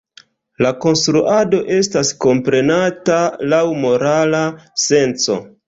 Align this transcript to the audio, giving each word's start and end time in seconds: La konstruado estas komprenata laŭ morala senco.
La 0.65 0.69
konstruado 0.85 1.59
estas 1.75 2.11
komprenata 2.25 3.21
laŭ 3.55 3.63
morala 3.87 4.43
senco. 4.89 5.41